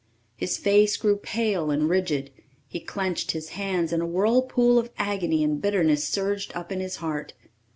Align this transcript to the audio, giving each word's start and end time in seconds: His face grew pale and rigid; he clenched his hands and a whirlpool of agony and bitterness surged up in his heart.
His 0.35 0.57
face 0.57 0.97
grew 0.97 1.15
pale 1.15 1.69
and 1.69 1.87
rigid; 1.87 2.31
he 2.67 2.79
clenched 2.79 3.33
his 3.33 3.49
hands 3.49 3.93
and 3.93 4.01
a 4.01 4.05
whirlpool 4.07 4.79
of 4.79 4.89
agony 4.97 5.43
and 5.43 5.61
bitterness 5.61 6.07
surged 6.07 6.51
up 6.55 6.71
in 6.71 6.79
his 6.79 6.95
heart. 6.95 7.33